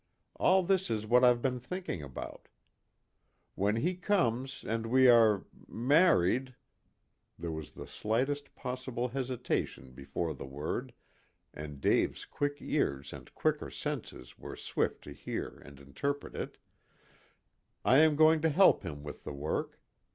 All 0.35 0.63
this 0.63 0.89
is 0.89 1.05
what 1.05 1.23
I've 1.23 1.43
been 1.43 1.59
thinking 1.59 2.01
out. 2.01 2.47
When 3.53 3.75
he 3.75 3.93
comes, 3.95 4.63
and 4.67 4.87
we 4.87 5.07
are 5.07 5.45
married," 5.67 6.55
there 7.37 7.51
was 7.51 7.73
the 7.73 7.85
slightest 7.85 8.55
possible 8.55 9.09
hesitation 9.09 9.91
before 9.91 10.33
the 10.33 10.47
word, 10.47 10.93
and 11.53 11.79
Dave's 11.79 12.25
quick 12.25 12.55
ears 12.61 13.13
and 13.13 13.31
quicker 13.35 13.69
senses 13.69 14.39
were 14.39 14.55
swift 14.55 15.03
to 15.03 15.11
hear 15.13 15.61
and 15.63 15.79
interpret 15.79 16.33
it, 16.35 16.57
"I 17.85 17.99
am 17.99 18.15
going 18.15 18.41
to 18.41 18.49
help 18.49 18.81
him 18.81 19.03
with 19.03 19.23
the 19.23 19.33
work. 19.33 19.79